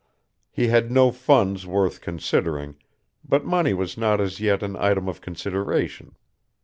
He 0.49 0.69
had 0.69 0.89
no 0.89 1.11
funds 1.11 1.67
worth 1.67 2.01
considering, 2.01 2.75
but 3.23 3.45
money 3.45 3.75
was 3.75 3.99
not 3.99 4.19
as 4.19 4.39
yet 4.39 4.63
an 4.63 4.75
item 4.77 5.07
of 5.07 5.21
consideration. 5.21 6.15